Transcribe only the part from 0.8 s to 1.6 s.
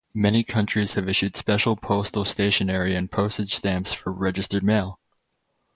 have issued